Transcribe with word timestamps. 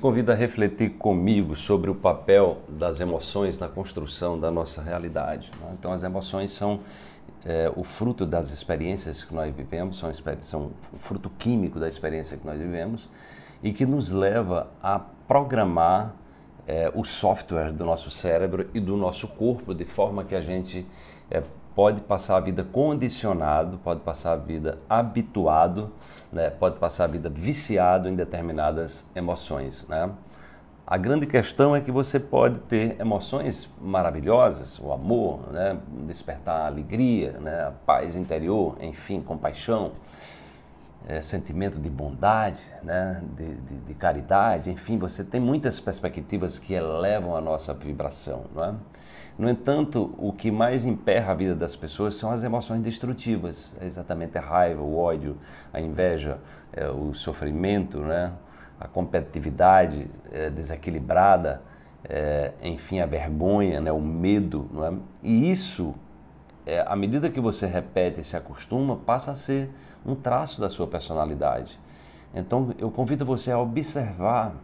Convido 0.00 0.30
a 0.30 0.34
refletir 0.36 0.90
comigo 0.90 1.56
sobre 1.56 1.90
o 1.90 1.94
papel 1.96 2.58
das 2.68 3.00
emoções 3.00 3.58
na 3.58 3.66
construção 3.66 4.38
da 4.38 4.48
nossa 4.48 4.80
realidade. 4.80 5.50
Né? 5.60 5.74
Então, 5.76 5.92
as 5.92 6.04
emoções 6.04 6.52
são 6.52 6.78
é, 7.44 7.68
o 7.74 7.82
fruto 7.82 8.24
das 8.24 8.52
experiências 8.52 9.24
que 9.24 9.34
nós 9.34 9.52
vivemos, 9.52 9.98
são, 9.98 10.08
são 10.40 10.70
o 10.92 10.98
fruto 10.98 11.28
químico 11.28 11.80
da 11.80 11.88
experiência 11.88 12.36
que 12.36 12.46
nós 12.46 12.60
vivemos 12.60 13.08
e 13.60 13.72
que 13.72 13.84
nos 13.84 14.12
leva 14.12 14.70
a 14.80 15.00
programar 15.00 16.14
é, 16.64 16.92
o 16.94 17.02
software 17.02 17.72
do 17.72 17.84
nosso 17.84 18.08
cérebro 18.08 18.70
e 18.72 18.78
do 18.78 18.96
nosso 18.96 19.26
corpo 19.26 19.74
de 19.74 19.84
forma 19.84 20.22
que 20.22 20.36
a 20.36 20.40
gente 20.40 20.86
é, 21.28 21.42
pode 21.78 22.00
passar 22.00 22.38
a 22.38 22.40
vida 22.40 22.64
condicionado, 22.64 23.78
pode 23.78 24.00
passar 24.00 24.32
a 24.32 24.36
vida 24.36 24.80
habituado, 24.90 25.92
né? 26.32 26.50
pode 26.50 26.76
passar 26.76 27.04
a 27.04 27.06
vida 27.06 27.28
viciado 27.28 28.08
em 28.08 28.16
determinadas 28.16 29.08
emoções. 29.14 29.86
Né? 29.88 30.10
A 30.84 30.96
grande 30.96 31.24
questão 31.24 31.76
é 31.76 31.80
que 31.80 31.92
você 31.92 32.18
pode 32.18 32.58
ter 32.62 33.00
emoções 33.00 33.70
maravilhosas, 33.80 34.80
o 34.80 34.92
amor, 34.92 35.52
né? 35.52 35.78
despertar 36.04 36.62
a 36.62 36.66
alegria, 36.66 37.38
né? 37.38 37.68
a 37.68 37.70
paz 37.86 38.16
interior, 38.16 38.76
enfim, 38.80 39.20
compaixão, 39.20 39.92
é, 41.08 41.22
sentimento 41.22 41.78
de 41.78 41.88
bondade, 41.88 42.74
né? 42.82 43.22
De, 43.34 43.54
de, 43.54 43.76
de, 43.78 43.94
caridade, 43.94 44.70
enfim, 44.70 44.98
você 44.98 45.24
tem 45.24 45.40
muitas 45.40 45.80
perspectivas 45.80 46.58
que 46.58 46.74
elevam 46.74 47.34
a 47.34 47.40
nossa 47.40 47.72
vibração. 47.72 48.44
Não 48.54 48.64
é? 48.64 48.74
No 49.38 49.48
entanto, 49.48 50.14
o 50.18 50.32
que 50.32 50.50
mais 50.50 50.84
emperra 50.84 51.32
a 51.32 51.34
vida 51.34 51.54
das 51.54 51.74
pessoas 51.74 52.14
são 52.16 52.30
as 52.30 52.44
emoções 52.44 52.82
destrutivas, 52.82 53.74
é 53.80 53.86
exatamente 53.86 54.36
a 54.36 54.40
raiva, 54.40 54.82
o 54.82 54.98
ódio, 54.98 55.38
a 55.72 55.80
inveja, 55.80 56.38
é, 56.72 56.88
o 56.88 57.14
sofrimento, 57.14 58.00
né? 58.00 58.32
a 58.78 58.86
competitividade 58.86 60.10
é, 60.30 60.50
desequilibrada, 60.50 61.62
é, 62.04 62.52
enfim, 62.62 63.00
a 63.00 63.06
vergonha, 63.06 63.80
né? 63.80 63.90
o 63.90 64.00
medo. 64.00 64.68
E 65.22 65.50
isso, 65.50 65.94
é, 66.68 66.84
à 66.86 66.94
medida 66.94 67.30
que 67.30 67.40
você 67.40 67.66
repete 67.66 68.20
e 68.20 68.24
se 68.24 68.36
acostuma, 68.36 68.94
passa 68.94 69.30
a 69.30 69.34
ser 69.34 69.70
um 70.04 70.14
traço 70.14 70.60
da 70.60 70.68
sua 70.68 70.86
personalidade. 70.86 71.80
Então, 72.34 72.74
eu 72.78 72.90
convido 72.90 73.24
você 73.24 73.50
a 73.50 73.58
observar 73.58 74.54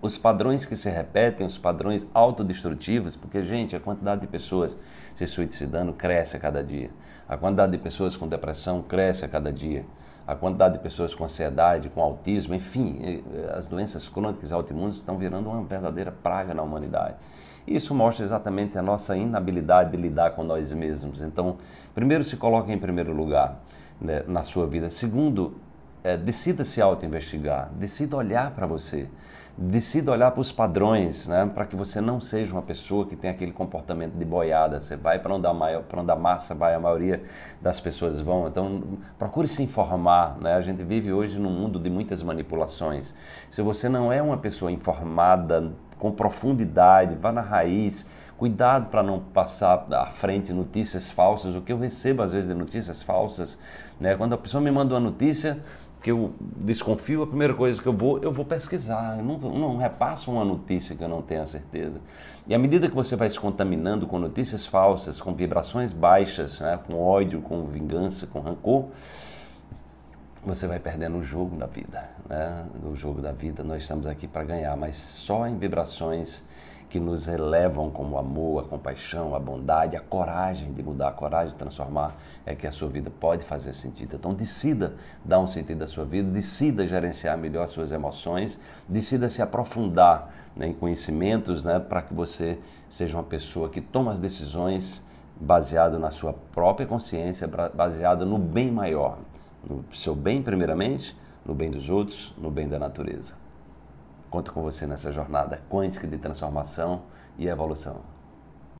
os 0.00 0.16
padrões 0.16 0.64
que 0.64 0.76
se 0.76 0.88
repetem, 0.88 1.46
os 1.46 1.58
padrões 1.58 2.06
autodestrutivos, 2.14 3.16
porque, 3.16 3.42
gente, 3.42 3.74
a 3.74 3.80
quantidade 3.80 4.20
de 4.20 4.26
pessoas 4.26 4.76
se 5.16 5.26
suicidando 5.26 5.92
cresce 5.92 6.36
a 6.36 6.40
cada 6.40 6.62
dia. 6.62 6.90
A 7.28 7.36
quantidade 7.36 7.72
de 7.72 7.78
pessoas 7.78 8.16
com 8.16 8.28
depressão 8.28 8.80
cresce 8.82 9.24
a 9.24 9.28
cada 9.28 9.52
dia. 9.52 9.84
A 10.26 10.34
quantidade 10.34 10.74
de 10.74 10.80
pessoas 10.80 11.14
com 11.14 11.24
ansiedade, 11.24 11.88
com 11.88 12.00
autismo, 12.00 12.54
enfim, 12.54 13.22
as 13.56 13.66
doenças 13.66 14.08
crônicas 14.08 14.52
autoimunes 14.52 14.96
estão 14.96 15.18
virando 15.18 15.48
uma 15.48 15.62
verdadeira 15.64 16.12
praga 16.12 16.54
na 16.54 16.62
humanidade. 16.62 17.16
Isso 17.66 17.94
mostra 17.94 18.24
exatamente 18.24 18.78
a 18.78 18.82
nossa 18.82 19.16
inabilidade 19.16 19.90
de 19.90 19.96
lidar 19.96 20.30
com 20.30 20.42
nós 20.42 20.72
mesmos. 20.72 21.22
Então, 21.22 21.58
primeiro, 21.94 22.24
se 22.24 22.36
coloque 22.36 22.72
em 22.72 22.78
primeiro 22.78 23.12
lugar 23.12 23.60
né, 24.00 24.22
na 24.26 24.42
sua 24.42 24.66
vida. 24.66 24.88
Segundo, 24.88 25.54
é, 26.02 26.16
decida 26.16 26.64
se 26.64 26.80
auto-investigar, 26.80 27.70
decida 27.74 28.16
olhar 28.16 28.50
para 28.52 28.66
você, 28.66 29.08
decida 29.56 30.12
olhar 30.12 30.30
para 30.30 30.40
os 30.40 30.52
padrões, 30.52 31.26
né, 31.26 31.50
para 31.52 31.66
que 31.66 31.74
você 31.74 32.00
não 32.00 32.20
seja 32.20 32.52
uma 32.52 32.62
pessoa 32.62 33.06
que 33.06 33.16
tem 33.16 33.28
aquele 33.28 33.50
comportamento 33.50 34.14
de 34.14 34.24
boiada. 34.24 34.78
Você 34.78 34.96
vai 34.96 35.18
para 35.18 35.34
onde, 35.34 35.46
a 35.46 35.52
maior, 35.52 35.84
onde 35.96 36.10
a 36.10 36.16
massa 36.16 36.54
vai, 36.54 36.74
a 36.74 36.80
maioria 36.80 37.22
das 37.60 37.80
pessoas 37.80 38.20
vão. 38.20 38.46
Então, 38.46 38.82
procure 39.18 39.48
se 39.48 39.62
informar. 39.62 40.38
Né? 40.40 40.54
A 40.54 40.60
gente 40.60 40.84
vive 40.84 41.12
hoje 41.12 41.38
num 41.40 41.50
mundo 41.50 41.80
de 41.80 41.90
muitas 41.90 42.22
manipulações. 42.22 43.14
Se 43.50 43.60
você 43.60 43.88
não 43.88 44.12
é 44.12 44.22
uma 44.22 44.38
pessoa 44.38 44.70
informada, 44.70 45.72
com 45.98 46.12
profundidade, 46.12 47.16
vá 47.16 47.32
na 47.32 47.40
raiz, 47.40 48.08
cuidado 48.36 48.88
para 48.88 49.02
não 49.02 49.18
passar 49.18 49.84
à 49.92 50.06
frente 50.06 50.52
notícias 50.52 51.10
falsas, 51.10 51.54
o 51.54 51.60
que 51.60 51.72
eu 51.72 51.78
recebo 51.78 52.22
às 52.22 52.32
vezes 52.32 52.48
de 52.48 52.54
notícias 52.54 53.02
falsas, 53.02 53.58
né? 54.00 54.16
Quando 54.16 54.34
a 54.34 54.38
pessoa 54.38 54.60
me 54.60 54.70
manda 54.70 54.94
uma 54.94 55.00
notícia, 55.00 55.58
que 56.02 56.10
eu 56.10 56.32
desconfio, 56.38 57.22
a 57.22 57.26
primeira 57.26 57.54
coisa 57.54 57.80
que 57.80 57.88
eu 57.88 57.92
vou, 57.92 58.18
eu 58.20 58.32
vou 58.32 58.44
pesquisar. 58.44 59.18
Eu 59.18 59.24
não, 59.24 59.38
não 59.38 59.76
repasso 59.76 60.30
uma 60.30 60.44
notícia 60.44 60.94
que 60.94 61.02
eu 61.02 61.08
não 61.08 61.22
tenha 61.22 61.44
certeza. 61.44 62.00
E 62.46 62.54
à 62.54 62.58
medida 62.58 62.88
que 62.88 62.94
você 62.94 63.16
vai 63.16 63.28
se 63.28 63.38
contaminando 63.38 64.06
com 64.06 64.18
notícias 64.18 64.66
falsas, 64.66 65.20
com 65.20 65.34
vibrações 65.34 65.92
baixas, 65.92 66.60
né, 66.60 66.78
com 66.86 66.98
ódio, 66.98 67.40
com 67.42 67.64
vingança, 67.64 68.26
com 68.26 68.40
rancor, 68.40 68.86
você 70.48 70.66
vai 70.66 70.78
perdendo 70.78 71.18
o 71.18 71.22
jogo 71.22 71.56
da 71.56 71.66
vida. 71.66 72.08
Né? 72.28 72.66
O 72.82 72.94
jogo 72.94 73.20
da 73.20 73.32
vida 73.32 73.62
nós 73.62 73.82
estamos 73.82 74.06
aqui 74.06 74.26
para 74.26 74.44
ganhar, 74.44 74.74
mas 74.76 74.96
só 74.96 75.46
em 75.46 75.58
vibrações 75.58 76.42
que 76.88 76.98
nos 76.98 77.28
elevam 77.28 77.90
como 77.90 78.16
o 78.16 78.18
amor, 78.18 78.64
a 78.64 78.66
compaixão, 78.66 79.34
a 79.34 79.38
bondade, 79.38 79.94
a 79.94 80.00
coragem 80.00 80.72
de 80.72 80.82
mudar, 80.82 81.08
a 81.08 81.12
coragem 81.12 81.52
de 81.52 81.56
transformar, 81.56 82.16
é 82.46 82.54
que 82.54 82.66
a 82.66 82.72
sua 82.72 82.88
vida 82.88 83.10
pode 83.10 83.44
fazer 83.44 83.74
sentido. 83.74 84.16
Então 84.16 84.32
decida 84.32 84.94
dar 85.22 85.38
um 85.38 85.46
sentido 85.46 85.84
à 85.84 85.86
sua 85.86 86.06
vida, 86.06 86.30
decida 86.30 86.86
gerenciar 86.86 87.36
melhor 87.36 87.64
as 87.64 87.70
suas 87.70 87.92
emoções, 87.92 88.58
decida 88.88 89.28
se 89.28 89.42
aprofundar 89.42 90.30
né, 90.56 90.68
em 90.68 90.72
conhecimentos 90.72 91.66
né, 91.66 91.78
para 91.78 92.00
que 92.00 92.14
você 92.14 92.58
seja 92.88 93.18
uma 93.18 93.24
pessoa 93.24 93.68
que 93.68 93.82
toma 93.82 94.12
as 94.12 94.18
decisões 94.18 95.06
baseado 95.38 95.98
na 95.98 96.10
sua 96.10 96.32
própria 96.32 96.86
consciência, 96.86 97.46
baseado 97.46 98.24
no 98.24 98.38
bem 98.38 98.72
maior 98.72 99.18
no 99.62 99.84
seu 99.94 100.14
bem, 100.14 100.42
primeiramente, 100.42 101.16
no 101.44 101.54
bem 101.54 101.70
dos 101.70 101.88
outros, 101.88 102.34
no 102.36 102.50
bem 102.50 102.68
da 102.68 102.78
natureza. 102.78 103.34
Conto 104.30 104.52
com 104.52 104.62
você 104.62 104.86
nessa 104.86 105.12
jornada 105.12 105.62
quântica 105.70 106.06
de 106.06 106.18
transformação 106.18 107.02
e 107.38 107.48
evolução. 107.48 108.17